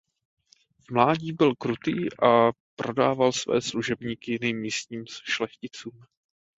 [0.87, 1.93] V mládí byl krutý
[2.23, 6.03] a prodával své služebníky jiným místním šlechticům.